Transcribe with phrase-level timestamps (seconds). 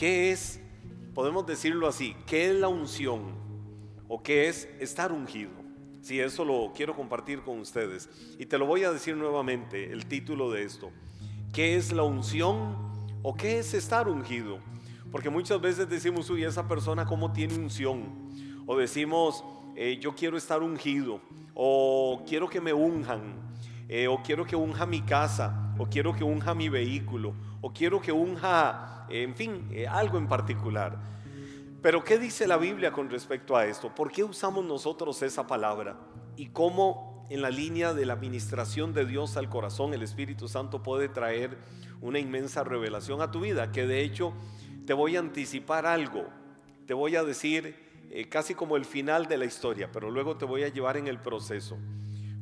[0.00, 0.58] ¿qué es,
[1.12, 3.34] podemos decirlo así, qué es la unción
[4.08, 5.50] o qué es estar ungido?
[6.00, 8.08] Si eso lo quiero compartir con ustedes.
[8.38, 10.90] Y te lo voy a decir nuevamente, el título de esto.
[11.52, 12.78] ¿Qué es la unción
[13.22, 14.60] o qué es estar ungido?
[15.12, 18.30] Porque muchas veces decimos, uy, esa persona cómo tiene unción.
[18.66, 19.44] O decimos,
[19.76, 21.20] eh, yo quiero estar ungido.
[21.52, 23.34] O quiero que me unjan.
[23.86, 25.69] Eh, o quiero que unja mi casa.
[25.80, 27.32] O quiero que unja mi vehículo.
[27.62, 30.98] O quiero que unja, en fin, eh, algo en particular.
[31.80, 33.94] Pero ¿qué dice la Biblia con respecto a esto?
[33.94, 35.96] ¿Por qué usamos nosotros esa palabra?
[36.36, 40.82] ¿Y cómo en la línea de la administración de Dios al corazón el Espíritu Santo
[40.82, 41.56] puede traer
[42.02, 43.72] una inmensa revelación a tu vida?
[43.72, 44.34] Que de hecho
[44.84, 46.26] te voy a anticipar algo,
[46.86, 47.74] te voy a decir
[48.10, 51.06] eh, casi como el final de la historia, pero luego te voy a llevar en
[51.06, 51.78] el proceso.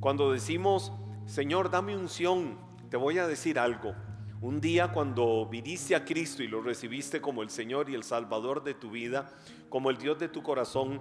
[0.00, 0.90] Cuando decimos,
[1.26, 3.94] Señor, dame unción, te voy a decir algo.
[4.40, 8.62] Un día cuando viniste a Cristo y lo recibiste como el Señor y el Salvador
[8.62, 9.30] de tu vida,
[9.68, 11.00] como el Dios de tu corazón,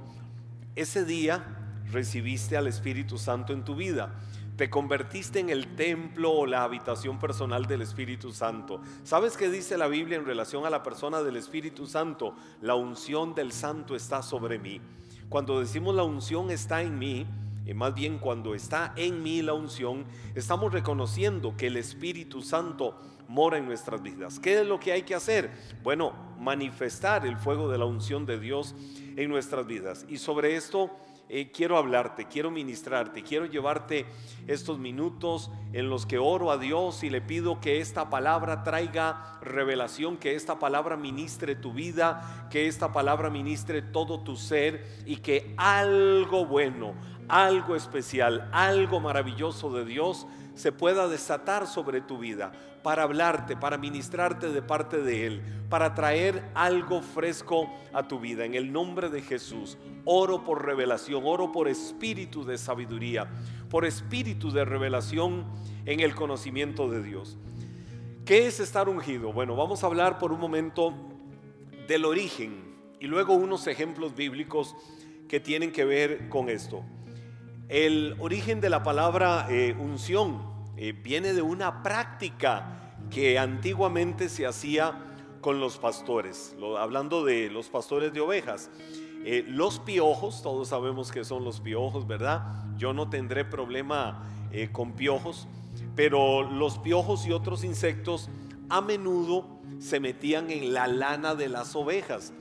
[0.75, 1.45] ese día
[1.91, 4.15] recibiste al Espíritu Santo en tu vida.
[4.57, 8.81] Te convertiste en el templo o la habitación personal del Espíritu Santo.
[9.03, 12.35] ¿Sabes qué dice la Biblia en relación a la persona del Espíritu Santo?
[12.61, 14.81] La unción del Santo está sobre mí.
[15.29, 17.27] Cuando decimos la unción está en mí,
[17.73, 23.57] más bien cuando está en mí la unción, estamos reconociendo que el Espíritu Santo mora
[23.57, 24.39] en nuestras vidas.
[24.39, 25.51] ¿Qué es lo que hay que hacer?
[25.83, 28.75] Bueno, manifestar el fuego de la unción de Dios
[29.15, 30.05] en nuestras vidas.
[30.07, 30.91] Y sobre esto
[31.29, 34.05] eh, quiero hablarte, quiero ministrarte, quiero llevarte
[34.47, 39.37] estos minutos en los que oro a Dios y le pido que esta palabra traiga
[39.41, 45.17] revelación, que esta palabra ministre tu vida, que esta palabra ministre todo tu ser y
[45.17, 46.93] que algo bueno,
[47.27, 52.51] algo especial, algo maravilloso de Dios se pueda desatar sobre tu vida
[52.83, 58.45] para hablarte, para ministrarte de parte de Él, para traer algo fresco a tu vida.
[58.45, 63.27] En el nombre de Jesús, oro por revelación, oro por espíritu de sabiduría,
[63.69, 65.45] por espíritu de revelación
[65.85, 67.37] en el conocimiento de Dios.
[68.25, 69.31] ¿Qué es estar ungido?
[69.31, 70.93] Bueno, vamos a hablar por un momento
[71.87, 74.75] del origen y luego unos ejemplos bíblicos
[75.27, 76.83] que tienen que ver con esto.
[77.69, 80.41] El origen de la palabra eh, unción
[80.77, 84.97] eh, viene de una práctica que antiguamente se hacía
[85.41, 88.69] con los pastores, hablando de los pastores de ovejas.
[89.25, 92.63] Eh, los piojos, todos sabemos que son los piojos, ¿verdad?
[92.77, 94.23] Yo no tendré problema
[94.71, 95.45] con piojos,
[95.93, 98.29] pero los piojos y otros insectos
[98.69, 102.31] a menudo se metían en la lana de las ovejas.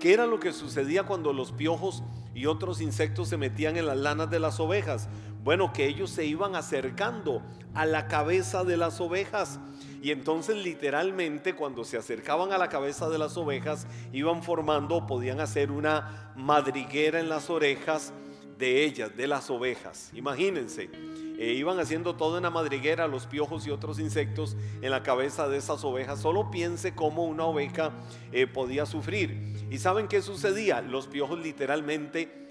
[0.00, 2.04] ¿Qué era lo que sucedía cuando los piojos
[2.36, 5.08] y otros insectos se metían en las lanas de las ovejas.
[5.42, 7.40] Bueno, que ellos se iban acercando
[7.72, 9.58] a la cabeza de las ovejas.
[10.02, 15.40] Y entonces literalmente cuando se acercaban a la cabeza de las ovejas, iban formando, podían
[15.40, 18.12] hacer una madriguera en las orejas
[18.58, 20.10] de ellas, de las ovejas.
[20.12, 20.90] Imagínense,
[21.38, 25.58] eh, iban haciendo toda una madriguera, los piojos y otros insectos en la cabeza de
[25.58, 26.20] esas ovejas.
[26.20, 27.92] Solo piense cómo una oveja
[28.32, 29.66] eh, podía sufrir.
[29.70, 30.80] ¿Y saben qué sucedía?
[30.80, 32.46] Los piojos literalmente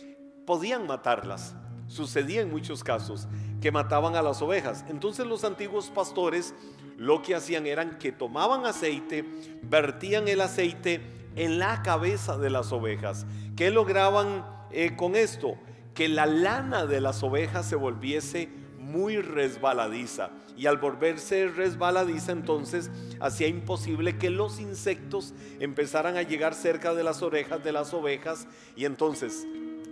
[0.46, 1.56] podían matarlas.
[1.88, 3.28] Sucedía en muchos casos
[3.62, 4.86] que mataban a las ovejas.
[4.90, 6.54] Entonces los antiguos pastores
[6.98, 9.26] lo que hacían eran que tomaban aceite,
[9.64, 11.02] vertían el aceite
[11.36, 13.26] en la cabeza de las ovejas.
[13.56, 15.56] ¿Qué lograban eh, con esto?
[15.94, 18.50] Que la lana de las ovejas se volviese
[18.96, 20.30] muy resbaladiza.
[20.56, 22.90] Y al volverse resbaladiza entonces
[23.20, 28.48] hacía imposible que los insectos empezaran a llegar cerca de las orejas de las ovejas
[28.78, 29.46] y entonces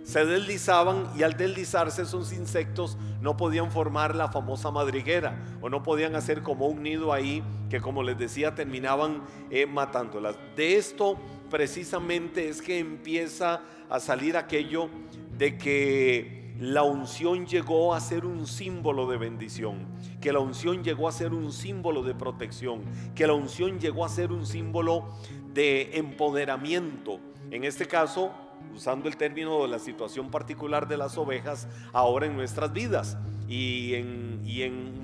[0.04, 5.82] se deslizaban y al deslizarse esos insectos no podían formar la famosa madriguera o no
[5.82, 10.36] podían hacer como un nido ahí que como les decía terminaban eh, matándolas.
[10.56, 11.18] De esto
[11.50, 13.60] precisamente es que empieza
[13.90, 14.88] a salir aquello
[15.36, 19.86] de que la unción llegó a ser un símbolo de bendición,
[20.20, 22.82] que la unción llegó a ser un símbolo de protección,
[23.14, 25.08] que la unción llegó a ser un símbolo
[25.52, 27.18] de empoderamiento.
[27.50, 28.32] En este caso,
[28.74, 33.16] usando el término de la situación particular de las ovejas, ahora en nuestras vidas
[33.48, 34.24] y en,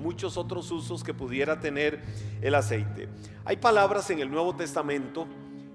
[0.01, 2.01] muchos otros usos que pudiera tener
[2.41, 3.07] el aceite.
[3.45, 5.27] Hay palabras en el Nuevo Testamento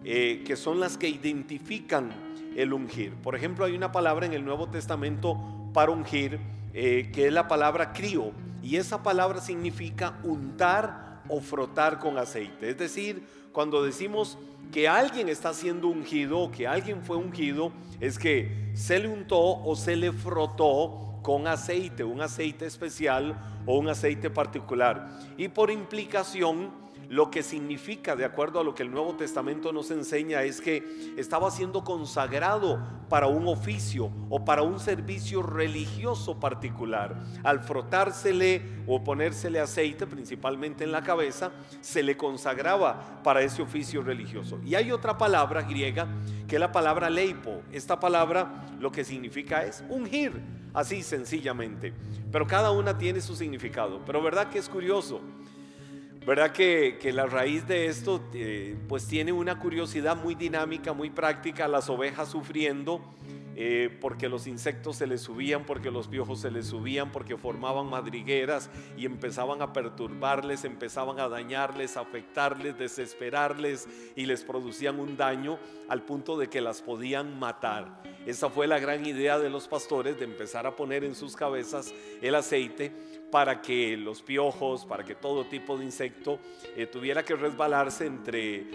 [0.04, 2.10] eh, que son las que identifican
[2.56, 3.14] el ungir.
[3.14, 5.38] Por ejemplo, hay una palabra en el Nuevo Testamento
[5.76, 6.40] para ungir,
[6.72, 8.32] eh, que es la palabra crío,
[8.62, 12.70] y esa palabra significa untar o frotar con aceite.
[12.70, 14.38] Es decir, cuando decimos
[14.72, 19.76] que alguien está siendo ungido que alguien fue ungido, es que se le untó o
[19.76, 25.10] se le frotó con aceite, un aceite especial o un aceite particular.
[25.36, 26.70] Y por implicación,
[27.08, 31.14] lo que significa, de acuerdo a lo que el Nuevo Testamento nos enseña, es que
[31.16, 37.16] estaba siendo consagrado para un oficio o para un servicio religioso particular.
[37.44, 44.02] Al frotársele o ponérsele aceite, principalmente en la cabeza, se le consagraba para ese oficio
[44.02, 44.58] religioso.
[44.64, 46.08] Y hay otra palabra griega
[46.48, 47.62] que es la palabra leipo.
[47.72, 50.32] Esta palabra lo que significa es ungir,
[50.74, 51.92] así sencillamente.
[52.32, 54.00] Pero cada una tiene su significado.
[54.04, 55.20] Pero verdad que es curioso
[56.26, 61.68] ¿Verdad que, la raíz de esto eh, pues tiene una curiosidad muy dinámica, muy práctica,
[61.68, 63.00] las ovejas sufriendo
[63.58, 67.88] eh, porque los insectos se les subían, porque los piojos se les subían, porque formaban
[67.88, 75.16] madrigueras y empezaban a perturbarles, empezaban a dañarles, a afectarles, desesperarles y les producían un
[75.16, 78.02] daño al punto de que las podían matar.
[78.26, 81.94] Esa fue la gran idea de los pastores de empezar a poner en sus cabezas
[82.20, 82.92] el aceite
[83.30, 86.38] para que los piojos, para que todo tipo de insecto
[86.76, 88.66] eh, tuviera que resbalarse entre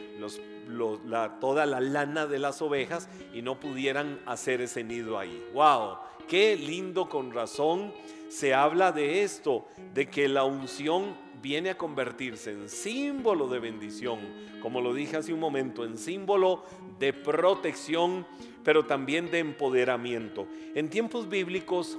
[1.40, 5.44] toda la lana de las ovejas y no pudieran hacer ese nido ahí.
[5.54, 5.98] ¡Wow!
[6.28, 7.94] ¡Qué lindo con razón!
[8.30, 14.20] Se habla de esto, de que la unción viene a convertirse en símbolo de bendición,
[14.62, 16.64] como lo dije hace un momento, en símbolo
[17.00, 18.26] de protección,
[18.64, 20.48] pero también de empoderamiento.
[20.76, 21.98] En tiempos bíblicos,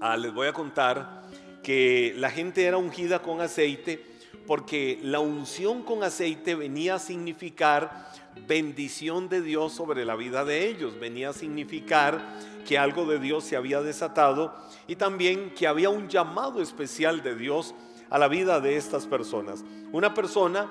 [0.00, 1.22] ah, les voy a contar,
[1.62, 4.12] que la gente era ungida con aceite
[4.46, 8.10] porque la unción con aceite venía a significar
[8.46, 13.44] bendición de Dios sobre la vida de ellos, venía a significar que algo de Dios
[13.44, 14.54] se había desatado
[14.86, 17.74] y también que había un llamado especial de Dios
[18.10, 19.64] a la vida de estas personas.
[19.92, 20.68] Una persona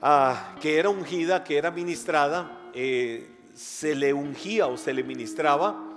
[0.00, 5.87] ah, que era ungida, que era ministrada, eh, se le ungía o se le ministraba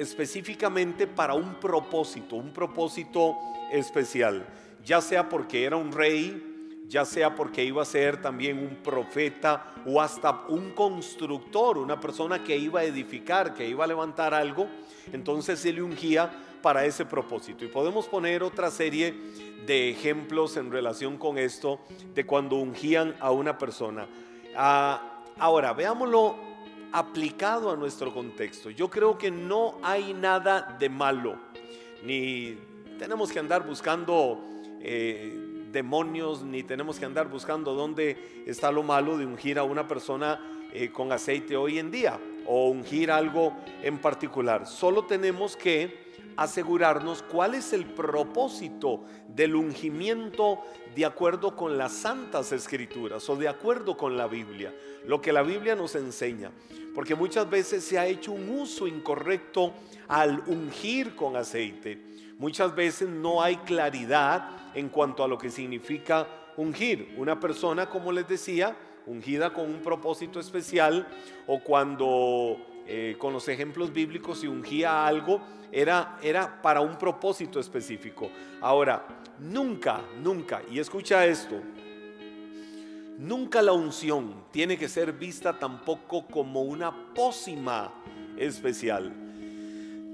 [0.00, 3.36] específicamente para un propósito, un propósito
[3.70, 4.46] especial,
[4.82, 9.74] ya sea porque era un rey, ya sea porque iba a ser también un profeta
[9.84, 14.68] o hasta un constructor, una persona que iba a edificar, que iba a levantar algo,
[15.12, 16.30] entonces se le ungía
[16.62, 17.66] para ese propósito.
[17.66, 19.14] Y podemos poner otra serie
[19.66, 21.78] de ejemplos en relación con esto,
[22.14, 24.08] de cuando ungían a una persona.
[24.56, 26.49] Ah, ahora, veámoslo
[26.92, 28.70] aplicado a nuestro contexto.
[28.70, 31.36] Yo creo que no hay nada de malo,
[32.04, 32.56] ni
[32.98, 34.42] tenemos que andar buscando
[34.80, 39.86] eh, demonios, ni tenemos que andar buscando dónde está lo malo de ungir a una
[39.86, 40.40] persona
[40.72, 44.66] eh, con aceite hoy en día o ungir algo en particular.
[44.66, 50.60] Solo tenemos que asegurarnos cuál es el propósito del ungimiento
[50.94, 54.74] de acuerdo con las santas escrituras o de acuerdo con la Biblia,
[55.06, 56.50] lo que la Biblia nos enseña.
[56.94, 59.72] Porque muchas veces se ha hecho un uso incorrecto
[60.08, 62.00] al ungir con aceite.
[62.38, 66.26] Muchas veces no hay claridad en cuanto a lo que significa
[66.56, 67.14] ungir.
[67.16, 68.76] Una persona, como les decía,
[69.06, 71.06] ungida con un propósito especial
[71.46, 72.56] o cuando
[72.86, 75.40] eh, con los ejemplos bíblicos se ungía algo
[75.72, 78.30] era, era para un propósito específico.
[78.60, 79.06] Ahora,
[79.38, 81.60] nunca, nunca, y escucha esto,
[83.20, 87.92] nunca la unción tiene que ser vista tampoco como una pócima
[88.38, 89.12] especial.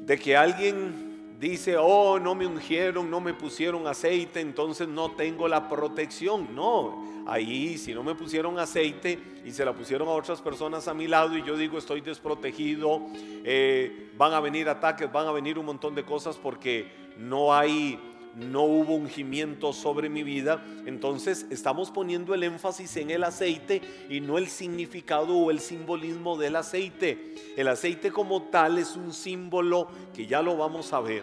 [0.04, 5.46] De que alguien dice, oh, no me ungieron, no me pusieron aceite, entonces no tengo
[5.46, 6.54] la protección.
[6.54, 10.94] No, ahí si no me pusieron aceite y se la pusieron a otras personas a
[10.94, 13.02] mi lado y yo digo estoy desprotegido,
[13.44, 18.15] eh, van a venir ataques, van a venir un montón de cosas porque no hay
[18.36, 24.20] no hubo ungimiento sobre mi vida, entonces estamos poniendo el énfasis en el aceite y
[24.20, 27.34] no el significado o el simbolismo del aceite.
[27.56, 31.22] El aceite como tal es un símbolo que ya lo vamos a ver.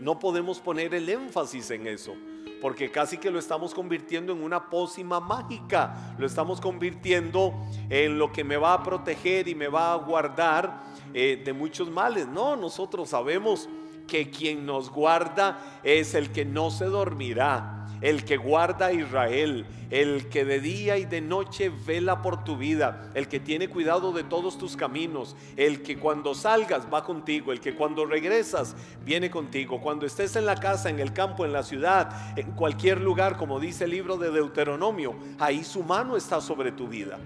[0.00, 2.14] No podemos poner el énfasis en eso
[2.64, 7.52] porque casi que lo estamos convirtiendo en una pócima mágica, lo estamos convirtiendo
[7.90, 11.90] en lo que me va a proteger y me va a guardar eh, de muchos
[11.90, 12.26] males.
[12.26, 13.68] No, nosotros sabemos
[14.06, 19.64] que quien nos guarda es el que no se dormirá el que guarda a Israel,
[19.88, 24.12] el que de día y de noche vela por tu vida, el que tiene cuidado
[24.12, 29.30] de todos tus caminos, el que cuando salgas va contigo, el que cuando regresas viene
[29.30, 33.38] contigo, cuando estés en la casa, en el campo, en la ciudad, en cualquier lugar,
[33.38, 37.18] como dice el libro de Deuteronomio, ahí su mano está sobre tu vida.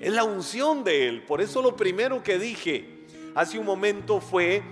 [0.00, 1.24] Es la unción de Él.
[1.24, 3.02] Por eso lo primero que dije
[3.34, 4.62] hace un momento fue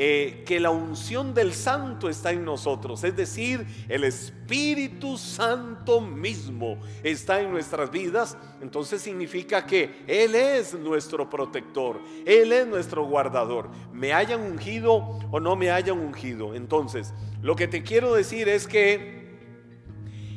[0.00, 6.78] eh, que la unción del santo está en nosotros, es decir, el Espíritu Santo mismo
[7.02, 13.70] está en nuestras vidas, entonces significa que Él es nuestro protector, Él es nuestro guardador,
[13.92, 16.54] me hayan ungido o no me hayan ungido.
[16.54, 17.12] Entonces,
[17.42, 19.36] lo que te quiero decir es que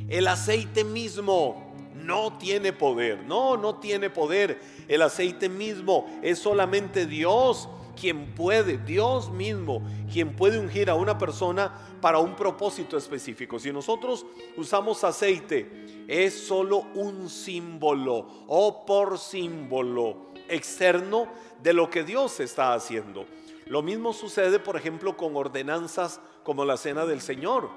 [0.10, 3.24] el aceite mismo no tiene poder.
[3.26, 4.60] No, no tiene poder.
[4.88, 7.70] El aceite mismo es solamente Dios
[8.02, 13.60] quien puede, Dios mismo, quien puede ungir a una persona para un propósito específico.
[13.60, 14.26] Si nosotros
[14.58, 21.28] usamos aceite, es solo un símbolo o por símbolo externo
[21.62, 23.28] de lo que Dios está haciendo.
[23.68, 27.70] Lo mismo sucede, por ejemplo, con ordenanzas como la cena del Señor.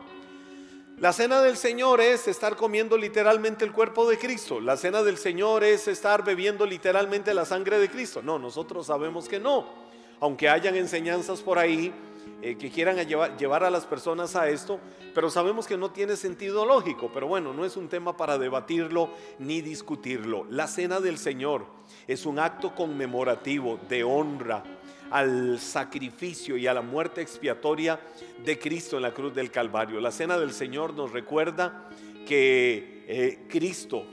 [0.96, 4.58] La cena del Señor es estar comiendo literalmente el cuerpo de Cristo.
[4.58, 8.22] La cena del Señor es estar bebiendo literalmente la sangre de Cristo.
[8.22, 9.83] No, nosotros sabemos que no.
[10.24, 11.92] Aunque hayan enseñanzas por ahí
[12.40, 14.80] eh, que quieran llevar, a las personas a esto,
[15.14, 17.10] pero sabemos que no tiene sentido lógico.
[17.12, 20.46] Pero bueno, no es un tema para debatirlo ni discutirlo.
[20.48, 21.66] La cena del Señor
[22.08, 24.64] es un acto conmemorativo de honra
[25.10, 28.00] al sacrificio y a la muerte expiatoria
[28.42, 30.00] de Cristo en la cruz del Calvario.
[30.00, 31.90] La cena del Señor nos recuerda
[32.26, 34.06] que eh, Cristo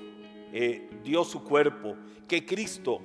[0.52, 1.96] eh, dio su cuerpo,
[2.28, 3.00] que Cristo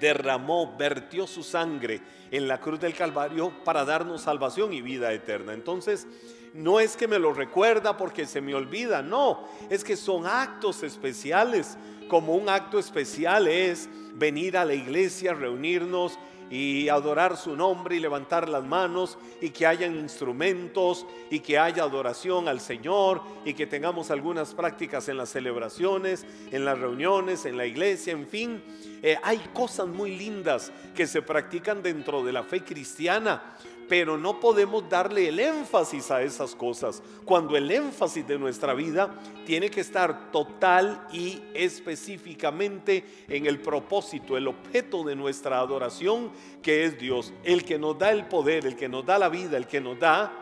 [0.00, 2.00] derramó, vertió su sangre
[2.30, 5.52] en la cruz del Calvario para darnos salvación y vida eterna.
[5.52, 6.06] Entonces,
[6.54, 10.82] no es que me lo recuerda porque se me olvida, no, es que son actos
[10.82, 11.76] especiales,
[12.08, 16.18] como un acto especial es venir a la iglesia, reunirnos
[16.50, 21.82] y adorar su nombre y levantar las manos y que hayan instrumentos y que haya
[21.82, 27.56] adoración al Señor y que tengamos algunas prácticas en las celebraciones, en las reuniones, en
[27.56, 28.62] la iglesia, en fin.
[29.02, 33.56] Eh, hay cosas muy lindas que se practican dentro de la fe cristiana
[33.88, 39.14] pero no podemos darle el énfasis a esas cosas cuando el énfasis de nuestra vida
[39.44, 46.30] tiene que estar total y específicamente en el propósito, el objeto de nuestra adoración,
[46.62, 49.56] que es Dios, el que nos da el poder, el que nos da la vida,
[49.56, 50.32] el que nos da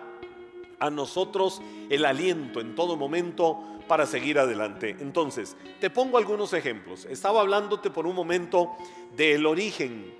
[0.78, 4.96] a nosotros el aliento en todo momento para seguir adelante.
[5.00, 7.04] Entonces, te pongo algunos ejemplos.
[7.04, 8.72] Estaba hablándote por un momento
[9.16, 10.12] del origen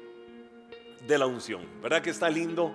[1.07, 1.66] de la unción.
[1.83, 2.73] ¿Verdad que está lindo?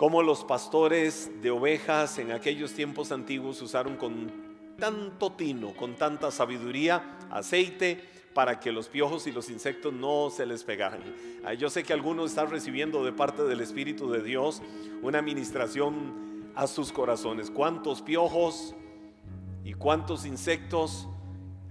[0.00, 4.32] Como los pastores de ovejas en aquellos tiempos antiguos usaron con
[4.78, 8.02] tanto tino, con tanta sabiduría, aceite
[8.32, 11.02] para que los piojos y los insectos no se les pegaran.
[11.44, 14.62] Ah, yo sé que algunos están recibiendo de parte del Espíritu de Dios
[15.02, 17.50] una administración a sus corazones.
[17.50, 18.74] ¿Cuántos piojos
[19.64, 21.08] y cuántos insectos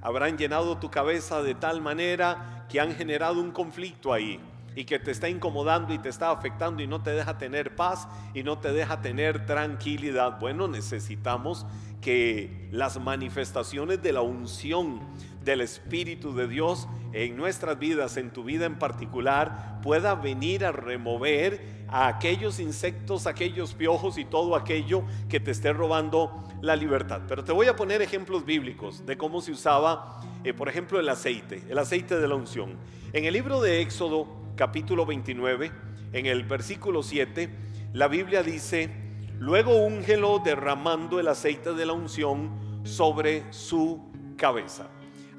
[0.01, 4.39] habrán llenado tu cabeza de tal manera que han generado un conflicto ahí?
[4.75, 8.07] Y que te está incomodando y te está afectando y no te deja tener paz
[8.33, 10.39] y no te deja tener tranquilidad.
[10.39, 11.65] Bueno, necesitamos
[12.01, 15.01] que las manifestaciones de la unción
[15.49, 20.71] del Espíritu de Dios en nuestras vidas, en tu vida en particular, pueda venir a
[20.71, 27.21] remover a aquellos insectos, aquellos piojos y todo aquello que te esté robando la libertad.
[27.27, 31.09] Pero te voy a poner ejemplos bíblicos de cómo se usaba, eh, por ejemplo, el
[31.09, 32.77] aceite, el aceite de la unción.
[33.11, 35.71] En el libro de Éxodo, capítulo 29,
[36.13, 37.49] en el versículo 7,
[37.93, 38.91] la Biblia dice,
[39.39, 42.51] luego úngelo derramando el aceite de la unción
[42.83, 44.91] sobre su cabeza.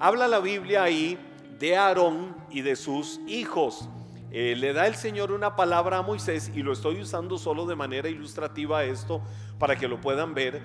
[0.03, 1.19] Habla la Biblia ahí
[1.59, 3.87] de Aarón y de sus hijos.
[4.31, 7.77] Eh, le da el Señor una palabra a Moisés y lo estoy usando solo de
[7.77, 9.21] manera ilustrativa esto
[9.59, 10.63] para que lo puedan ver.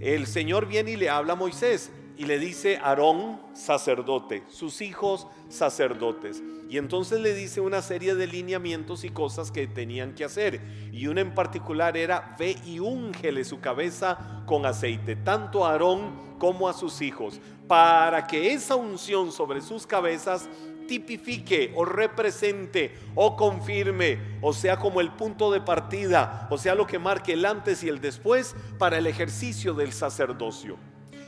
[0.00, 5.28] El Señor viene y le habla a Moisés y le dice Aarón sacerdote, sus hijos
[5.48, 6.42] sacerdotes.
[6.68, 10.60] Y entonces le dice una serie de lineamientos y cosas que tenían que hacer.
[10.92, 16.26] Y una en particular era, ve y úngele su cabeza con aceite, tanto a Aarón
[16.38, 20.48] como a sus hijos, para que esa unción sobre sus cabezas
[20.86, 26.86] tipifique o represente o confirme, o sea como el punto de partida, o sea lo
[26.86, 30.76] que marque el antes y el después para el ejercicio del sacerdocio.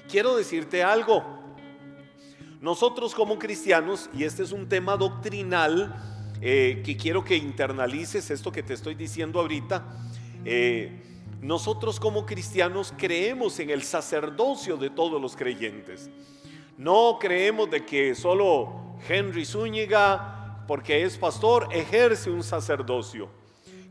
[0.08, 1.24] Quiero decirte algo,
[2.60, 5.94] nosotros como cristianos, y este es un tema doctrinal
[6.40, 9.84] eh, que quiero que internalices esto que te estoy diciendo ahorita,
[10.44, 11.02] eh,
[11.40, 16.10] nosotros como cristianos creemos en el sacerdocio de todos los creyentes.
[16.76, 23.28] No creemos de que solo Henry Zúñiga, porque es pastor, ejerce un sacerdocio.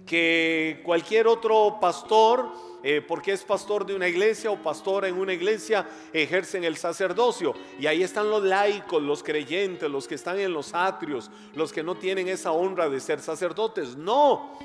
[0.05, 2.49] Que cualquier otro pastor
[2.83, 7.53] eh, porque es pastor de una iglesia o pastora en una iglesia, ejercen el sacerdocio.
[7.79, 11.83] Y ahí están los laicos, los creyentes, los que están en los atrios, los que
[11.83, 13.97] no tienen esa honra de ser sacerdotes.
[13.97, 14.57] No,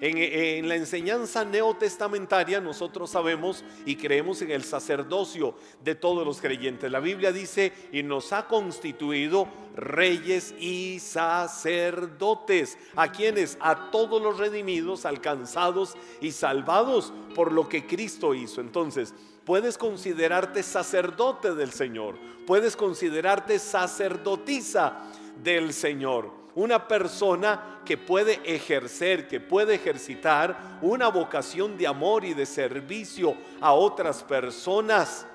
[0.00, 6.90] en, la enseñanza neotestamentaria nosotros sabemos y creemos en el sacerdocio de todos los creyentes.
[6.90, 12.76] La Biblia dice y nos ha constituido reyes y sacerdotes.
[12.94, 13.56] ¿A quienes?
[13.60, 18.60] A todos los redimidos, alcanzados y salvados por lo que Cristo hizo.
[18.60, 19.14] Entonces,
[19.46, 25.10] puedes considerarte sacerdote del Señor, puedes considerarte sacerdotisa
[25.42, 26.45] del Señor.
[26.56, 33.36] Una persona que puede ejercer, que puede ejercitar una vocación de amor y de servicio
[33.60, 35.26] a otras personas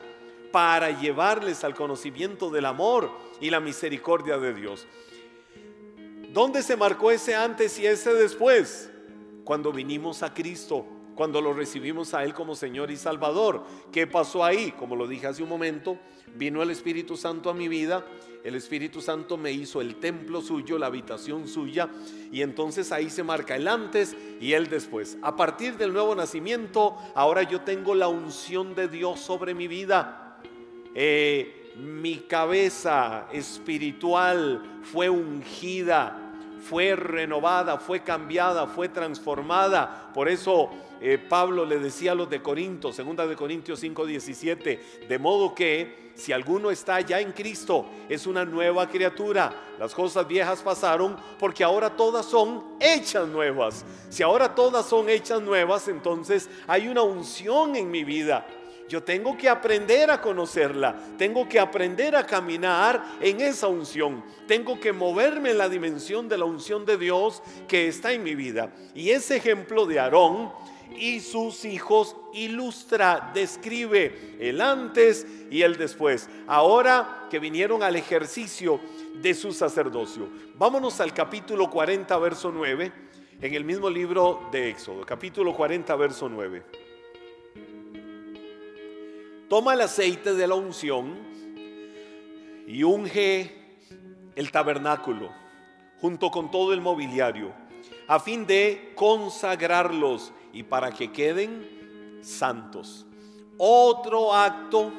[0.51, 4.87] para llevarles al conocimiento del amor y la misericordia de Dios.
[6.33, 8.89] ¿Dónde se marcó ese antes y ese después?
[9.43, 13.63] Cuando vinimos a Cristo, cuando lo recibimos a Él como Señor y Salvador.
[13.91, 14.73] ¿Qué pasó ahí?
[14.77, 15.97] Como lo dije hace un momento,
[16.35, 18.05] vino el Espíritu Santo a mi vida,
[18.43, 21.89] el Espíritu Santo me hizo el templo suyo, la habitación suya,
[22.31, 25.17] y entonces ahí se marca el antes y el después.
[25.21, 30.39] A partir del nuevo nacimiento, ahora yo tengo la unción de Dios sobre mi vida.
[30.95, 36.20] Eh, mi cabeza espiritual fue ungida,
[36.61, 40.11] fue renovada, fue cambiada, fue transformada.
[40.13, 40.69] Por eso
[41.01, 46.11] eh, Pablo le decía a los de Corinto, segunda de Corintios 5:17, de modo que
[46.13, 49.53] si alguno está ya en Cristo, es una nueva criatura.
[49.79, 53.83] Las cosas viejas pasaron porque ahora todas son hechas nuevas.
[54.09, 58.45] Si ahora todas son hechas nuevas, entonces hay una unción en mi vida.
[58.91, 64.81] Yo tengo que aprender a conocerla, tengo que aprender a caminar en esa unción, tengo
[64.81, 68.73] que moverme en la dimensión de la unción de Dios que está en mi vida.
[68.93, 70.51] Y ese ejemplo de Aarón
[70.93, 76.27] y sus hijos ilustra, describe el antes y el después.
[76.45, 78.81] Ahora que vinieron al ejercicio
[79.21, 80.27] de su sacerdocio.
[80.55, 82.91] Vámonos al capítulo 40, verso 9,
[83.39, 86.80] en el mismo libro de Éxodo, capítulo 40, verso 9
[89.51, 91.13] toma el aceite de la unción
[92.65, 93.53] y unge
[94.33, 95.29] el tabernáculo
[95.99, 97.51] junto con todo el mobiliario
[98.07, 103.05] a fin de consagrarlos y para que queden santos.
[103.57, 104.93] Otro acto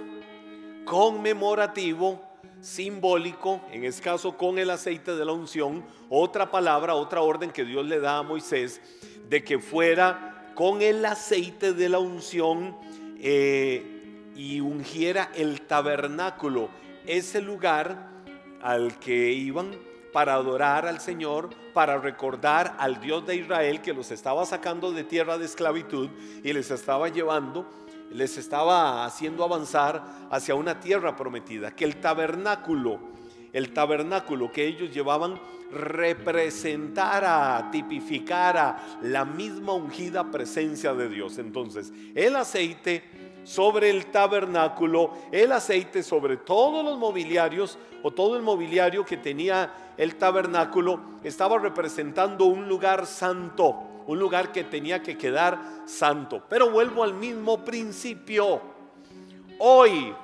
[0.84, 2.20] conmemorativo,
[2.60, 7.64] simbólico, en este caso con el aceite de la unción, otra palabra, otra orden que
[7.64, 8.82] Dios le da a Moisés,
[9.30, 12.76] de que fuera con el aceite de la unción
[13.18, 14.01] eh,
[14.34, 16.70] y ungiera el tabernáculo,
[17.06, 18.10] ese lugar
[18.62, 19.72] al que iban
[20.12, 25.04] para adorar al Señor, para recordar al Dios de Israel que los estaba sacando de
[25.04, 26.10] tierra de esclavitud
[26.44, 27.66] y les estaba llevando,
[28.10, 33.00] les estaba haciendo avanzar hacia una tierra prometida, que el tabernáculo,
[33.52, 35.40] el tabernáculo que ellos llevaban
[35.72, 41.38] representara, tipificara la misma ungida presencia de Dios.
[41.38, 43.02] Entonces, el aceite
[43.44, 49.92] sobre el tabernáculo, el aceite sobre todos los mobiliarios o todo el mobiliario que tenía
[49.96, 53.76] el tabernáculo estaba representando un lugar santo,
[54.06, 56.42] un lugar que tenía que quedar santo.
[56.48, 58.60] Pero vuelvo al mismo principio.
[59.58, 60.14] Hoy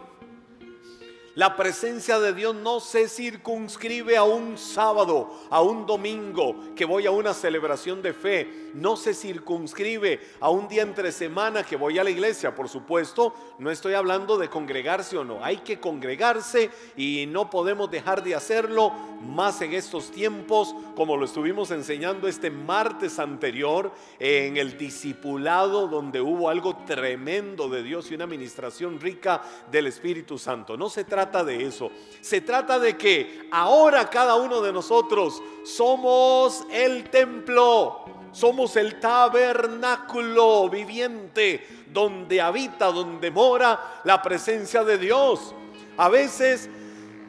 [1.39, 7.07] la presencia de Dios no se circunscribe a un sábado, a un domingo, que voy
[7.07, 8.71] a una celebración de fe.
[8.75, 12.57] No se circunscribe a un día entre semana que voy a la iglesia.
[12.57, 15.45] Por supuesto, no estoy hablando de congregarse o no.
[15.45, 21.25] Hay que congregarse y no podemos dejar de hacerlo más en estos tiempos, como lo
[21.25, 28.17] estuvimos enseñando este martes anterior en el discipulado, donde hubo algo tremendo de Dios y
[28.17, 30.77] una administración rica del Espíritu Santo.
[30.77, 31.91] No se trata de eso.
[32.21, 40.69] Se trata de que ahora cada uno de nosotros somos el templo, somos el tabernáculo
[40.71, 45.55] viviente donde habita, donde mora la presencia de Dios.
[45.99, 46.71] A veces,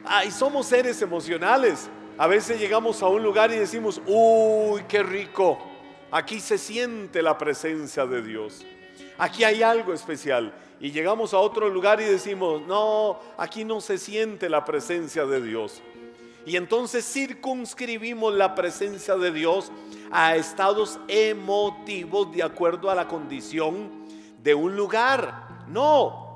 [0.04, 1.90] ay, somos seres emocionales.
[2.16, 5.58] A veces llegamos a un lugar y decimos, uy, qué rico.
[6.10, 8.64] Aquí se siente la presencia de Dios.
[9.18, 13.98] Aquí hay algo especial y llegamos a otro lugar y decimos, no, aquí no se
[13.98, 15.82] siente la presencia de Dios.
[16.46, 19.70] Y entonces circunscribimos la presencia de Dios
[20.10, 23.90] a estados emotivos de acuerdo a la condición
[24.42, 25.66] de un lugar.
[25.68, 26.30] No.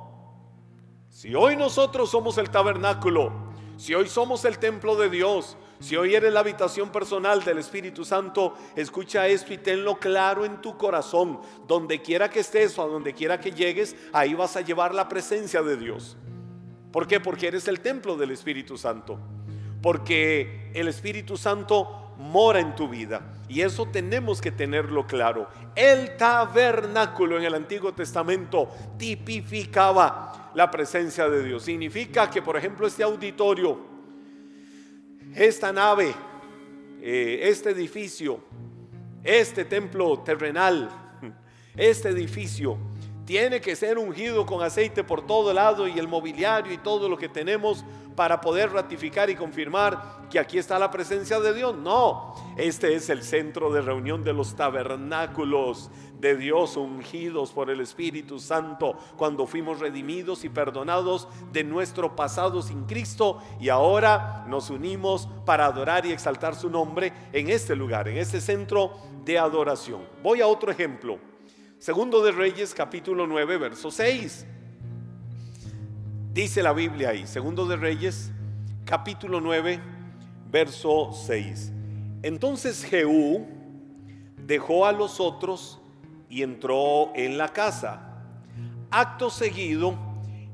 [1.08, 3.32] Si hoy nosotros somos el tabernáculo,
[3.78, 8.04] si hoy somos el templo de Dios, si hoy eres la habitación personal del Espíritu
[8.04, 11.40] Santo, escucha esto y tenlo claro en tu corazón.
[11.66, 15.08] Donde quiera que estés o a donde quiera que llegues, ahí vas a llevar la
[15.08, 16.16] presencia de Dios.
[16.92, 17.20] ¿Por qué?
[17.20, 19.18] Porque eres el templo del Espíritu Santo.
[19.82, 23.32] Porque el Espíritu Santo mora en tu vida.
[23.48, 25.48] Y eso tenemos que tenerlo claro.
[25.74, 31.64] El tabernáculo en el Antiguo Testamento tipificaba la presencia de Dios.
[31.64, 33.93] Significa que, por ejemplo, este auditorio
[35.34, 36.14] esta nave,
[37.00, 38.40] eh, este edificio,
[39.22, 40.90] este templo terrenal,
[41.76, 42.78] este edificio
[43.24, 47.16] Tiene que ser ungido con aceite por todo lado y el mobiliario y todo lo
[47.16, 47.82] que tenemos
[48.14, 51.74] para poder ratificar y confirmar que aquí está la presencia de Dios.
[51.74, 57.80] No, este es el centro de reunión de los tabernáculos de Dios ungidos por el
[57.80, 64.70] Espíritu Santo cuando fuimos redimidos y perdonados de nuestro pasado sin Cristo y ahora nos
[64.70, 68.92] unimos para adorar y exaltar su nombre en este lugar, en este centro
[69.24, 70.02] de adoración.
[70.22, 71.33] Voy a otro ejemplo.
[71.84, 74.46] Segundo de Reyes capítulo 9 verso 6.
[76.32, 78.32] Dice la Biblia ahí, Segundo de Reyes,
[78.86, 79.82] capítulo 9,
[80.50, 81.72] verso 6.
[82.22, 83.46] Entonces Jehú
[84.46, 85.78] dejó a los otros
[86.30, 88.24] y entró en la casa.
[88.90, 89.94] Acto seguido,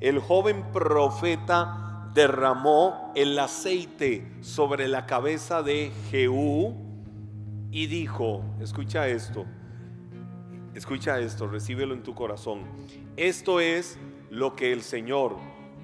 [0.01, 6.75] el joven profeta derramó el aceite sobre la cabeza de Jehú
[7.71, 9.47] y dijo, escucha esto,
[10.75, 12.63] escucha esto, recíbelo en tu corazón.
[13.17, 13.99] Esto es
[14.31, 15.37] lo que el Señor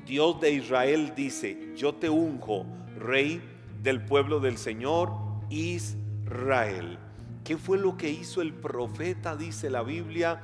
[0.07, 2.65] Dios de Israel dice, yo te unjo,
[2.97, 3.43] rey
[3.83, 5.13] del pueblo del Señor
[5.51, 6.99] Israel.
[7.43, 9.37] ¿Qué fue lo que hizo el profeta?
[9.37, 10.43] Dice la Biblia,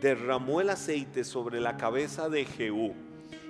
[0.00, 2.94] derramó el aceite sobre la cabeza de Jehú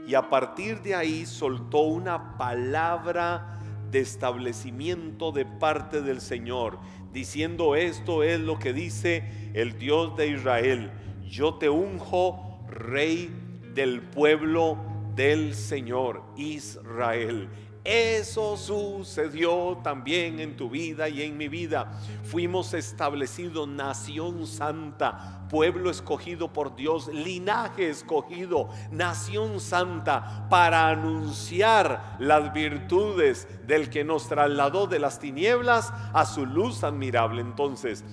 [0.06, 3.59] y a partir de ahí soltó una palabra
[3.90, 6.78] de establecimiento de parte del Señor,
[7.12, 10.90] diciendo esto es lo que dice el Dios de Israel,
[11.28, 13.30] yo te unjo rey
[13.74, 14.78] del pueblo
[15.14, 17.48] del Señor Israel.
[17.82, 21.90] Eso sucedió también en tu vida y en mi vida.
[22.24, 32.52] Fuimos establecidos nación santa, pueblo escogido por Dios, linaje escogido, nación santa, para anunciar las
[32.52, 37.40] virtudes del que nos trasladó de las tinieblas a su luz admirable.
[37.40, 38.04] Entonces,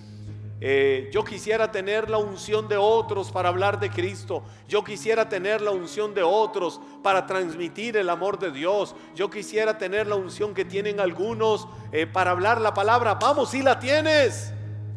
[0.60, 4.44] eh, yo quisiera tener la unción de otros para hablar de Cristo.
[4.68, 8.96] Yo quisiera tener la unción de otros para transmitir el amor de Dios.
[9.16, 13.16] Yo quisiera tener la unción que tienen algunos eh, para hablar la palabra.
[13.16, 14.52] Vamos, si la tienes.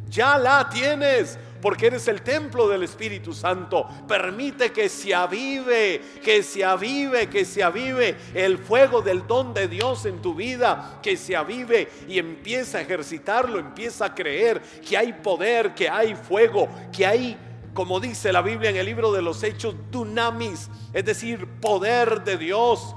[0.09, 3.87] Ya la tienes porque eres el templo del Espíritu Santo.
[4.09, 9.69] Permite que se avive, que se avive, que se avive el fuego del don de
[9.69, 14.97] Dios en tu vida, que se avive y empieza a ejercitarlo, empieza a creer que
[14.97, 17.39] hay poder, que hay fuego, que hay
[17.75, 22.37] como dice la Biblia en el libro de los Hechos, dunamis, es decir, poder de
[22.37, 22.97] Dios,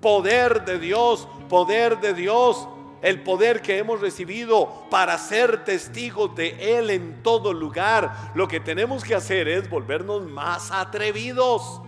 [0.00, 2.66] poder de Dios, poder de Dios
[3.02, 8.32] el poder que hemos recibido para ser testigos de Él en todo lugar.
[8.34, 11.82] Lo que tenemos que hacer es volvernos más atrevidos.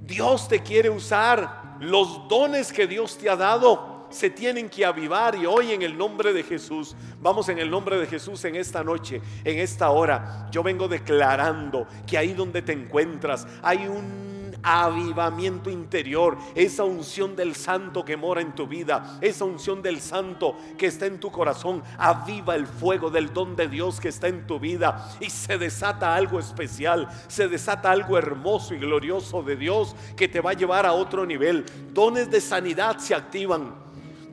[0.00, 1.62] Dios te quiere usar.
[1.80, 5.96] Los dones que Dios te ha dado se tienen que avivar y hoy en el
[5.96, 10.48] nombre de Jesús, vamos en el nombre de Jesús en esta noche, en esta hora,
[10.50, 14.31] yo vengo declarando que ahí donde te encuentras hay un
[14.62, 20.56] avivamiento interior, esa unción del santo que mora en tu vida, esa unción del santo
[20.78, 24.46] que está en tu corazón, aviva el fuego del don de Dios que está en
[24.46, 29.96] tu vida y se desata algo especial, se desata algo hermoso y glorioso de Dios
[30.16, 31.64] que te va a llevar a otro nivel.
[31.92, 33.74] Dones de sanidad se activan,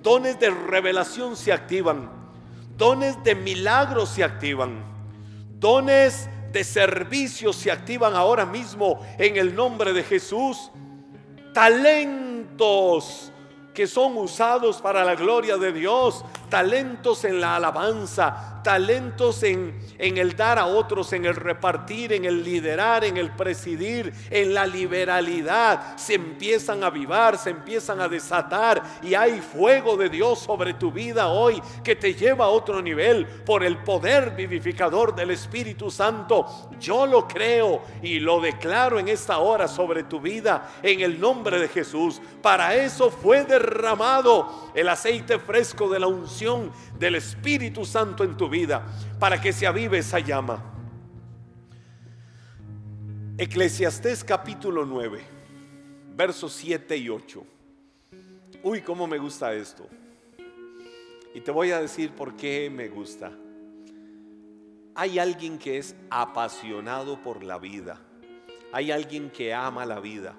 [0.02, 2.10] dones de revelación se activan,
[2.78, 4.84] dones de milagros se activan,
[5.60, 10.72] dones de servicio se activan ahora mismo en el nombre de Jesús.
[11.54, 13.32] Talentos
[13.74, 20.18] que son usados para la gloria de Dios, talentos en la alabanza, talentos en, en,
[20.18, 24.66] el dar a otros, en el repartir, en el liderar, en el presidir, en la
[24.66, 30.74] liberalidad, se empiezan a avivar, se empiezan a desatar y hay fuego de Dios sobre
[30.74, 35.90] tu vida hoy que te lleva a otro nivel por el poder vivificador del Espíritu
[35.92, 36.46] Santo.
[36.80, 41.60] Yo lo creo y lo declaro en esta hora sobre tu vida en el nombre
[41.60, 42.22] de Jesús.
[42.42, 46.39] Para eso fue derramado el aceite fresco de la unción
[46.98, 48.86] del Espíritu Santo en tu vida,
[49.20, 50.64] para que se avive esa llama.
[53.38, 55.20] Eclesiastés capítulo 9,
[56.16, 57.44] versos 7 y 8.
[58.64, 59.86] Uy, cómo me gusta esto.
[61.34, 63.32] Y te voy a decir por qué me gusta.
[64.96, 68.00] Hay alguien que es apasionado por la vida.
[68.72, 70.36] Hay alguien que ama la vida.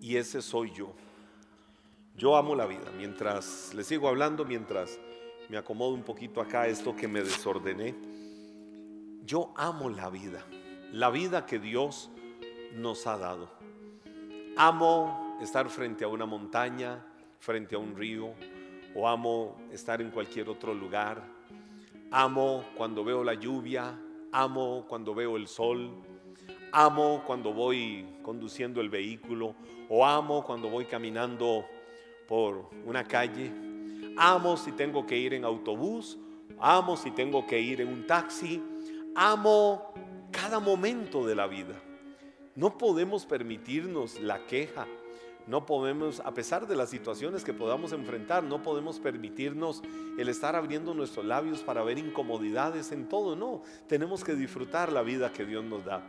[0.00, 0.94] Y ese soy yo.
[2.14, 2.90] Yo amo la vida.
[2.96, 4.98] Mientras le sigo hablando, mientras
[5.48, 7.94] me acomodo un poquito acá esto que me desordené.
[9.24, 10.44] Yo amo la vida,
[10.92, 12.10] la vida que Dios
[12.74, 13.50] nos ha dado.
[14.56, 17.04] Amo estar frente a una montaña,
[17.38, 18.34] frente a un río,
[18.94, 21.22] o amo estar en cualquier otro lugar.
[22.10, 23.98] Amo cuando veo la lluvia,
[24.32, 25.90] amo cuando veo el sol,
[26.72, 29.54] amo cuando voy conduciendo el vehículo
[29.88, 31.64] o amo cuando voy caminando
[32.26, 33.63] por una calle.
[34.16, 36.18] Amo si tengo que ir en autobús,
[36.60, 38.62] amo si tengo que ir en un taxi.
[39.14, 39.92] Amo
[40.30, 41.80] cada momento de la vida.
[42.54, 44.86] No podemos permitirnos la queja.
[45.46, 49.82] No podemos, a pesar de las situaciones que podamos enfrentar, no podemos permitirnos
[50.18, 53.36] el estar abriendo nuestros labios para ver incomodidades en todo.
[53.36, 56.02] No, tenemos que disfrutar la vida que Dios nos da.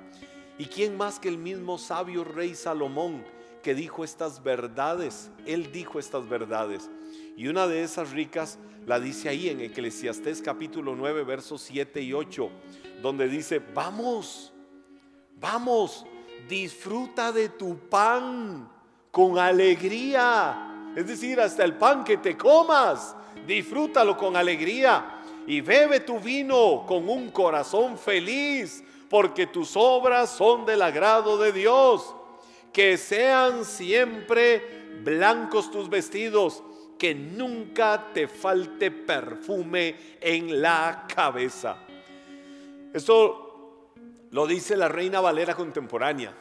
[0.58, 3.26] ¿Y quién más que el mismo sabio rey Salomón
[3.62, 5.30] que dijo estas verdades?
[5.46, 6.90] Él dijo estas verdades.
[7.38, 12.14] Y una de esas ricas la dice ahí en Eclesiastés capítulo 9, versos 7 y
[12.14, 12.50] 8,
[13.02, 14.54] donde dice, vamos,
[15.40, 16.06] vamos,
[16.48, 18.70] disfruta de tu pan
[19.12, 20.94] con alegría.
[20.96, 25.22] Es decir, hasta el pan que te comas, disfrútalo con alegría.
[25.48, 31.52] Y bebe tu vino con un corazón feliz, porque tus obras son del agrado de
[31.52, 32.16] Dios.
[32.72, 36.64] Que sean siempre blancos tus vestidos,
[36.98, 41.78] que nunca te falte perfume en la cabeza.
[42.94, 43.92] Esto
[44.32, 46.34] lo dice la Reina Valera contemporánea.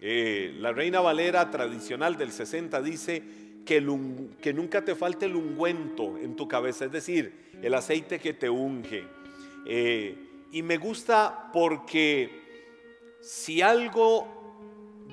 [0.00, 3.22] Eh, la Reina Valera tradicional del 60 dice
[3.64, 8.48] que, nunca te falte el ungüento en tu cabeza, es decir, el aceite que te
[8.48, 9.04] unge.
[9.66, 10.16] Eh,
[10.52, 12.30] y me gusta porque
[13.20, 14.26] si algo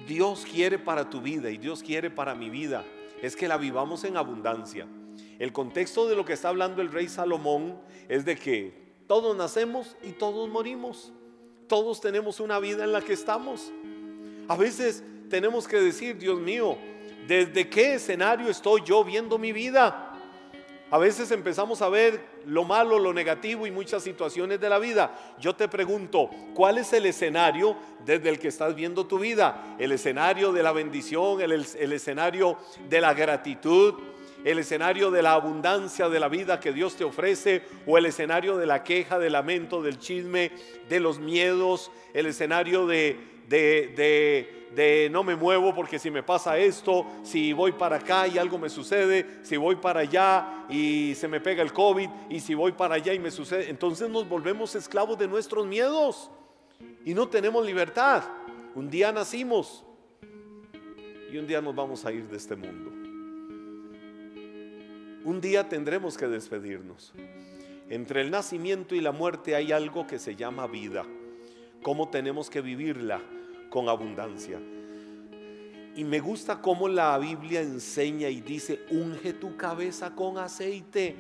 [0.07, 2.85] Dios quiere para tu vida y Dios quiere para mi vida,
[3.21, 4.87] es que la vivamos en abundancia.
[5.39, 9.95] El contexto de lo que está hablando el rey Salomón es de que todos nacemos
[10.03, 11.11] y todos morimos.
[11.67, 13.71] Todos tenemos una vida en la que estamos.
[14.47, 16.77] A veces tenemos que decir, Dios mío,
[17.27, 20.04] ¿desde qué escenario estoy yo viendo mi vida?
[20.91, 25.35] A veces empezamos a ver lo malo, lo negativo y muchas situaciones de la vida.
[25.39, 29.75] Yo te pregunto, ¿cuál es el escenario desde el que estás viendo tu vida?
[29.79, 31.41] ¿El escenario de la bendición?
[31.41, 33.95] ¿El, escenario de la gratitud?
[34.43, 37.63] ¿El escenario de la abundancia de la vida que Dios te ofrece?
[37.87, 40.51] ¿O el escenario de la queja, del lamento, del chisme,
[40.87, 41.91] de los miedos?
[42.13, 43.93] ¿El escenario de, de,
[44.75, 48.57] de no me muevo porque si me pasa esto, si voy para acá y algo
[48.59, 52.73] me sucede, si voy para allá y se me pega el COVID y si voy
[52.73, 56.29] para allá y me sucede, entonces nos volvemos esclavos de nuestros miedos
[57.05, 58.23] y no tenemos libertad.
[58.75, 59.85] Un día nacimos
[61.31, 62.91] y un día nos vamos a ir de este mundo.
[65.23, 67.13] Un día tendremos que despedirnos.
[67.89, 71.05] Entre el nacimiento y la muerte hay algo que se llama vida.
[71.85, 73.21] ¿Cómo tenemos que vivirla?
[73.69, 74.57] con abundancia.
[75.95, 81.15] Y me gusta cómo la Biblia enseña y dice, unge tu cabeza con aceite,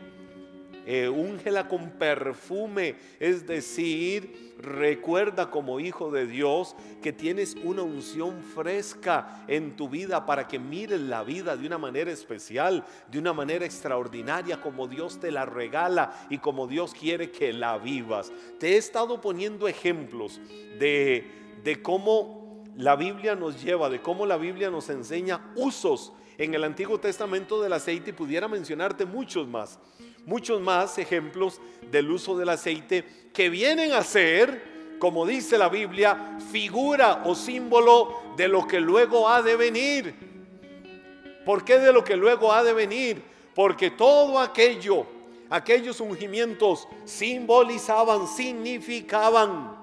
[0.85, 8.41] eh, úngela con perfume, es decir, recuerda como hijo de Dios que tienes una unción
[8.41, 13.33] fresca en tu vida para que mires la vida de una manera especial, de una
[13.33, 18.31] manera extraordinaria, como Dios te la regala y como Dios quiere que la vivas.
[18.59, 20.39] Te he estado poniendo ejemplos
[20.79, 21.27] de,
[21.63, 26.63] de cómo la Biblia nos lleva, de cómo la Biblia nos enseña usos en el
[26.63, 29.79] Antiguo Testamento del aceite y pudiera mencionarte muchos más,
[30.25, 31.59] muchos más ejemplos
[31.91, 38.21] del uso del aceite que vienen a ser, como dice la Biblia, figura o símbolo
[38.37, 40.15] de lo que luego ha de venir.
[41.45, 43.21] ¿Por qué de lo que luego ha de venir?
[43.53, 45.05] Porque todo aquello,
[45.49, 49.75] aquellos ungimientos simbolizaban, significaban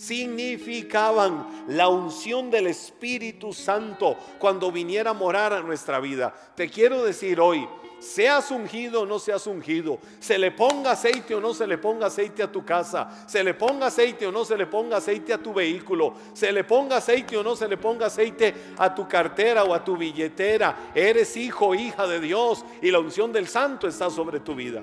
[0.00, 6.34] significaban la unción del Espíritu Santo cuando viniera a morar a nuestra vida.
[6.56, 7.68] Te quiero decir hoy,
[8.00, 12.06] seas ungido o no seas ungido, se le ponga aceite o no se le ponga
[12.06, 15.38] aceite a tu casa, se le ponga aceite o no se le ponga aceite a
[15.38, 19.64] tu vehículo, se le ponga aceite o no se le ponga aceite a tu cartera
[19.64, 23.86] o a tu billetera, eres hijo o hija de Dios y la unción del Santo
[23.86, 24.82] está sobre tu vida.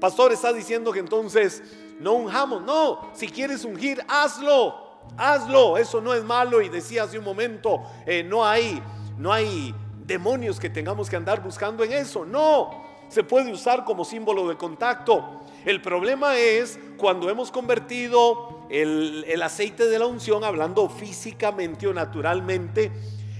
[0.00, 1.62] Pastor está diciendo que entonces
[2.00, 2.62] no unjamos.
[2.62, 4.88] No, si quieres ungir, hazlo.
[5.16, 6.62] Hazlo, eso no es malo.
[6.62, 8.82] Y decía hace un momento, eh, no hay,
[9.18, 9.74] no hay
[10.10, 12.24] demonios que tengamos que andar buscando en eso.
[12.24, 15.42] No, se puede usar como símbolo de contacto.
[15.64, 21.94] El problema es cuando hemos convertido el, el aceite de la unción, hablando físicamente o
[21.94, 22.90] naturalmente,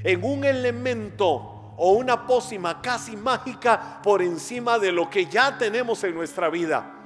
[0.05, 6.05] en un elemento o una pócima casi mágica por encima de lo que ya tenemos
[6.05, 7.00] en nuestra vida.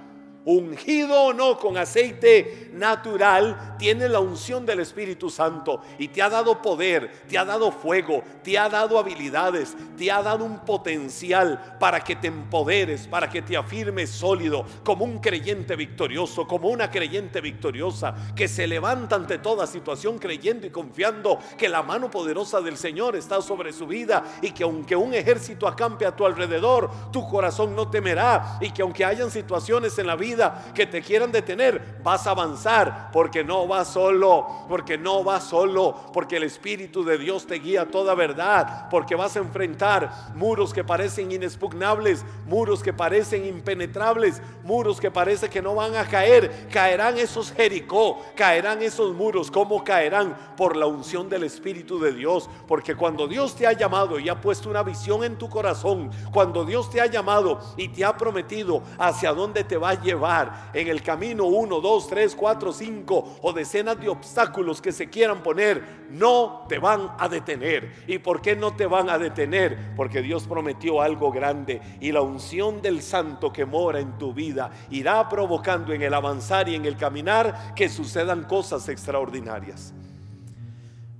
[0.44, 6.28] Ungido o no con aceite natural, tiene la unción del Espíritu Santo y te ha
[6.28, 11.76] dado poder, te ha dado fuego, te ha dado habilidades, te ha dado un potencial
[11.80, 16.90] para que te empoderes, para que te afirmes sólido como un creyente victorioso, como una
[16.90, 22.60] creyente victoriosa que se levanta ante toda situación creyendo y confiando que la mano poderosa
[22.60, 26.90] del Señor está sobre su vida y que aunque un ejército acampe a tu alrededor,
[27.10, 30.33] tu corazón no temerá y que aunque hayan situaciones en la vida,
[30.74, 35.96] que te quieran detener, vas a avanzar porque no vas solo, porque no vas solo,
[36.12, 40.72] porque el Espíritu de Dios te guía a toda verdad, porque vas a enfrentar muros
[40.72, 46.68] que parecen inexpugnables, muros que parecen impenetrables, muros que parece que no van a caer,
[46.70, 50.36] caerán esos Jericó, caerán esos muros, ¿cómo caerán?
[50.56, 54.40] Por la unción del Espíritu de Dios, porque cuando Dios te ha llamado y ha
[54.40, 58.82] puesto una visión en tu corazón, cuando Dios te ha llamado y te ha prometido
[58.98, 60.23] hacia dónde te va a llevar,
[60.72, 65.42] en el camino uno, dos, tres, cuatro, cinco o decenas de obstáculos que se quieran
[65.42, 67.92] poner, no te van a detener.
[68.06, 69.94] ¿Y por qué no te van a detener?
[69.96, 74.70] Porque Dios prometió algo grande y la unción del santo que mora en tu vida
[74.90, 79.92] irá provocando en el avanzar y en el caminar que sucedan cosas extraordinarias.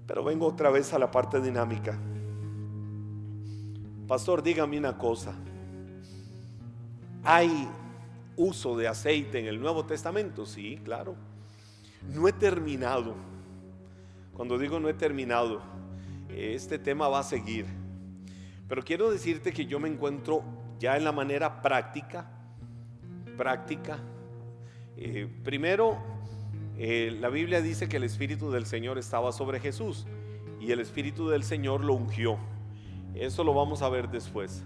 [0.06, 1.98] Pero vengo otra vez a la parte dinámica.
[4.06, 5.34] Pastor, dígame una cosa.
[7.24, 7.68] Hay
[8.36, 10.46] uso de aceite en el Nuevo Testamento?
[10.46, 11.16] Sí, claro.
[12.12, 13.14] No he terminado.
[14.34, 15.62] Cuando digo no he terminado,
[16.28, 17.66] este tema va a seguir.
[18.68, 20.42] Pero quiero decirte que yo me encuentro
[20.78, 22.30] ya en la manera práctica,
[23.36, 23.98] práctica.
[24.96, 25.98] Eh, primero,
[26.76, 30.06] eh, la Biblia dice que el Espíritu del Señor estaba sobre Jesús
[30.60, 32.38] y el Espíritu del Señor lo ungió.
[33.14, 34.64] Eso lo vamos a ver después.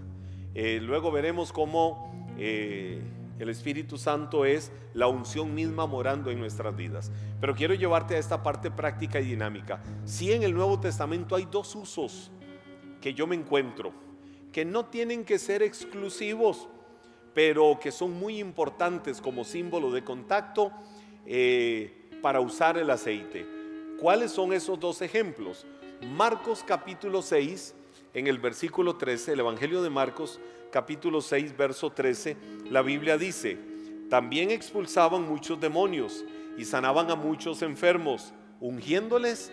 [0.55, 2.09] Eh, luego veremos cómo
[3.39, 7.11] el Espíritu Santo es la unción misma morando en nuestras vidas.
[7.39, 9.81] Pero quiero llevarte a esta parte práctica y dinámica.
[10.05, 12.31] Si en el Nuevo Testamento hay dos usos
[13.01, 13.93] que yo me encuentro,
[14.51, 16.67] que no tienen que ser exclusivos,
[17.33, 20.73] pero que son muy importantes como símbolo de contacto
[21.25, 23.47] eh, para usar el aceite.
[23.99, 25.65] ¿Cuáles son esos dos ejemplos?
[26.01, 27.75] Marcos capítulo 6,
[28.13, 30.39] en el versículo 13, el Evangelio de Marcos
[30.71, 32.37] capítulo 6, verso 13,
[32.69, 33.57] la Biblia dice,
[34.09, 36.25] también expulsaban muchos demonios
[36.57, 39.51] y sanaban a muchos enfermos, ungiéndoles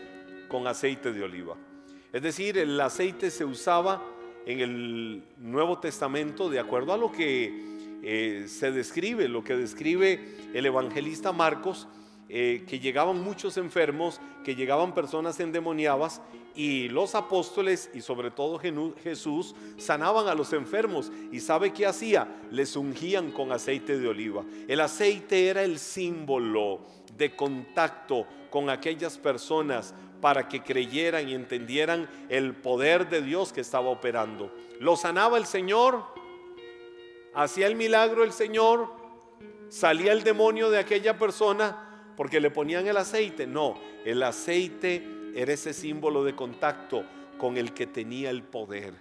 [0.49, 1.57] con aceite de oliva.
[2.13, 4.03] Es decir, el aceite se usaba
[4.47, 10.21] en el Nuevo Testamento de acuerdo a lo que eh, se describe, lo que describe
[10.55, 11.89] el evangelista Marcos,
[12.29, 16.21] eh, que llegaban muchos enfermos, que llegaban personas endemoniadas
[16.57, 21.13] y los apóstoles y sobre todo Jesús sanaban a los enfermos.
[21.31, 24.43] Y sabe qué hacía, les ungían con aceite de oliva.
[24.67, 26.81] El aceite era el símbolo
[27.17, 33.61] de contacto con aquellas personas para que creyeran y entendieran el poder de Dios que
[33.61, 34.53] estaba operando.
[34.81, 36.03] Lo sanaba el Señor,
[37.35, 38.91] hacía el milagro el Señor,
[39.69, 41.87] salía el demonio de aquella persona
[42.17, 43.47] porque le ponían el aceite.
[43.47, 45.03] No, el aceite
[45.35, 47.05] era ese símbolo de contacto
[47.39, 48.95] con el que tenía el poder.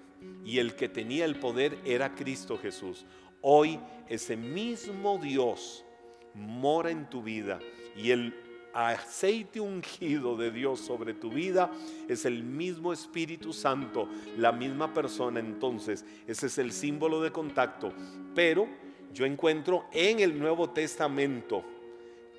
[0.44, 3.06] Y el que tenía el poder era Cristo Jesús.
[3.42, 5.86] Hoy ese mismo Dios
[6.34, 7.60] mora en tu vida
[7.96, 8.34] y el
[8.74, 11.72] aceite ungido de Dios sobre tu vida
[12.10, 15.40] es el mismo Espíritu Santo, la misma persona.
[15.40, 17.94] Entonces, ese es el símbolo de contacto.
[18.36, 18.68] Pero
[19.14, 21.64] yo encuentro en el Nuevo Testamento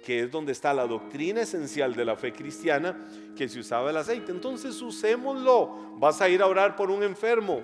[0.07, 2.97] que es donde está la doctrina esencial de la fe cristiana,
[3.37, 4.31] que se usaba el aceite.
[4.31, 5.97] Entonces usémoslo.
[5.99, 7.62] Vas a ir a orar por un enfermo.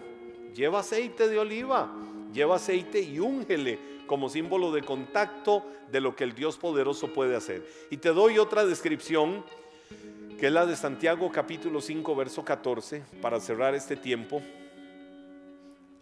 [0.52, 1.94] Lleva aceite de oliva,
[2.32, 3.78] lleva aceite y úngele
[4.08, 7.64] como símbolo de contacto de lo que el Dios poderoso puede hacer.
[7.90, 9.44] Y te doy otra descripción,
[10.36, 14.42] que es la de Santiago capítulo 5, verso 14, para cerrar este tiempo.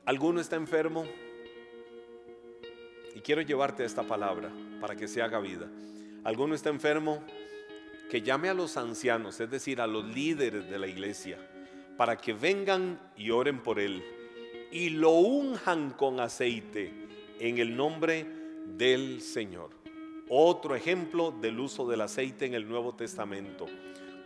[0.06, 1.04] ¿Alguno está enfermo?
[3.14, 4.50] Y quiero llevarte a esta palabra
[4.80, 5.68] para que se haga vida
[6.24, 7.22] alguno está enfermo,
[8.10, 11.38] que llame a los ancianos, es decir, a los líderes de la iglesia,
[11.96, 14.02] para que vengan y oren por él
[14.70, 16.92] y lo unjan con aceite
[17.38, 18.26] en el nombre
[18.76, 19.70] del Señor.
[20.28, 23.66] Otro ejemplo del uso del aceite en el Nuevo Testamento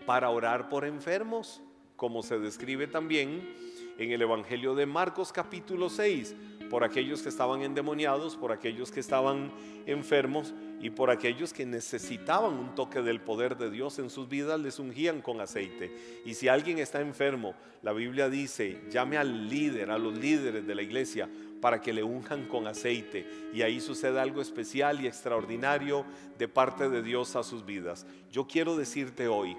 [0.04, 1.62] para orar por enfermos,
[1.96, 3.54] como se describe también
[3.96, 6.34] en el Evangelio de Marcos capítulo 6,
[6.70, 9.52] por aquellos que estaban endemoniados, por aquellos que estaban
[9.86, 14.60] enfermos y por aquellos que necesitaban un toque del poder de Dios en sus vidas,
[14.60, 15.94] les ungían con aceite.
[16.24, 20.74] Y si alguien está enfermo, la Biblia dice, llame al líder, a los líderes de
[20.74, 21.28] la iglesia,
[21.60, 23.26] para que le unjan con aceite.
[23.54, 26.04] Y ahí sucede algo especial y extraordinario
[26.38, 28.06] de parte de Dios a sus vidas.
[28.30, 29.56] Yo quiero decirte hoy,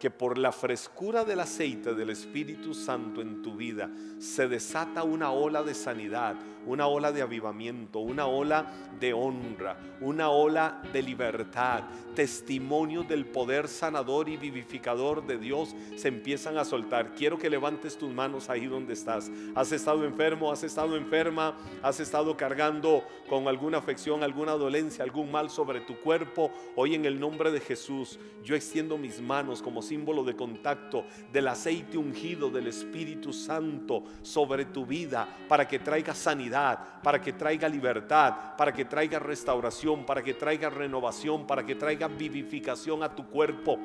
[0.00, 5.30] que por la frescura del aceite del Espíritu Santo en tu vida se desata una
[5.30, 6.36] ola de sanidad,
[6.66, 11.84] una ola de avivamiento, una ola de honra, una ola de libertad.
[12.14, 17.14] Testimonios del poder sanador y vivificador de Dios se empiezan a soltar.
[17.14, 19.30] Quiero que levantes tus manos ahí donde estás.
[19.54, 25.30] Has estado enfermo, has estado enferma, has estado cargando con alguna afección, alguna dolencia, algún
[25.30, 26.50] mal sobre tu cuerpo.
[26.74, 31.48] Hoy en el nombre de Jesús, yo extiendo mis manos como símbolo de contacto del
[31.48, 37.68] aceite ungido del Espíritu Santo sobre tu vida para que traiga sanidad, para que traiga
[37.68, 43.26] libertad, para que traiga restauración, para que traiga renovación, para que traiga vivificación a tu
[43.26, 43.80] cuerpo.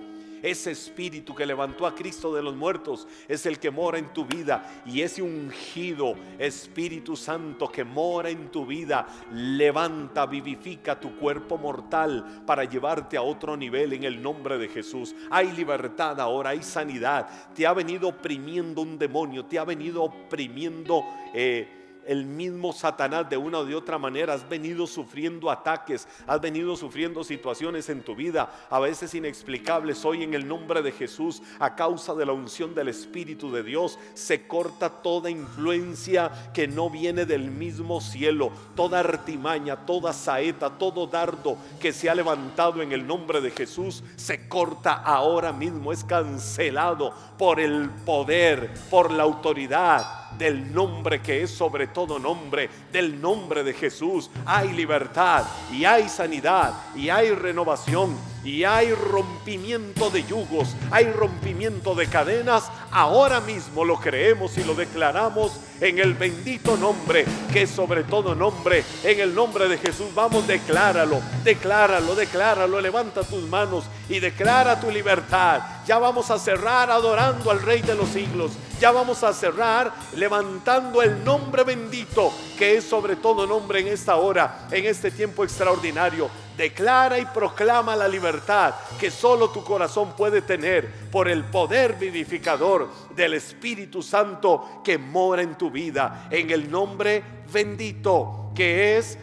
[0.45, 4.25] Ese espíritu que levantó a Cristo de los muertos es el que mora en tu
[4.25, 4.83] vida.
[4.85, 12.43] Y ese ungido Espíritu Santo que mora en tu vida levanta, vivifica tu cuerpo mortal
[12.45, 15.15] para llevarte a otro nivel en el nombre de Jesús.
[15.31, 17.27] Hay libertad ahora, hay sanidad.
[17.55, 21.03] Te ha venido oprimiendo un demonio, te ha venido oprimiendo...
[21.33, 24.33] Eh, el mismo Satanás de una o de otra manera.
[24.33, 30.03] Has venido sufriendo ataques, has venido sufriendo situaciones en tu vida, a veces inexplicables.
[30.05, 33.97] Hoy en el nombre de Jesús, a causa de la unción del Espíritu de Dios,
[34.13, 41.07] se corta toda influencia que no viene del mismo cielo, toda artimaña, toda saeta, todo
[41.07, 46.03] dardo que se ha levantado en el nombre de Jesús, se corta ahora mismo, es
[46.03, 53.19] cancelado por el poder, por la autoridad del nombre que es sobre todo nombre, del
[53.19, 60.23] nombre de Jesús, hay libertad y hay sanidad y hay renovación y hay rompimiento de
[60.23, 62.65] yugos, hay rompimiento de cadenas.
[62.91, 68.35] Ahora mismo lo creemos y lo declaramos en el bendito nombre que es sobre todo
[68.35, 70.13] nombre, en el nombre de Jesús.
[70.13, 72.79] Vamos, decláralo, decláralo, decláralo.
[72.79, 75.61] Levanta tus manos y declara tu libertad.
[75.87, 78.51] Ya vamos a cerrar adorando al Rey de los siglos.
[78.79, 84.17] Ya vamos a cerrar levantando el nombre bendito que es sobre todo nombre en esta
[84.17, 86.29] hora, en este tiempo extraordinario.
[86.57, 92.89] Declara y proclama la libertad que solo tu corazón puede tener por el poder vivificador
[93.15, 99.17] del Espíritu Santo que mora en tu vida, en el nombre bendito que es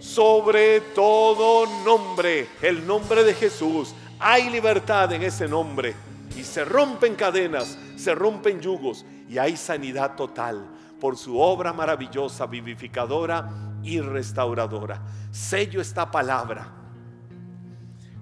[0.00, 3.94] sobre todo nombre, el nombre de Jesús.
[4.18, 5.94] Hay libertad en ese nombre
[6.36, 12.46] y se rompen cadenas, se rompen yugos y hay sanidad total por su obra maravillosa,
[12.46, 13.48] vivificadora
[13.82, 15.02] y restauradora.
[15.30, 16.74] Sello esta palabra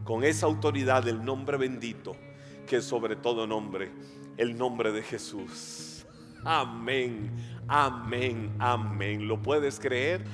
[0.04, 2.16] con esa autoridad del nombre bendito,
[2.66, 3.90] que sobre todo nombre,
[4.36, 6.06] el nombre de Jesús.
[6.44, 7.32] Amén,
[7.66, 9.26] amén, amén.
[9.26, 10.24] ¿Lo puedes creer?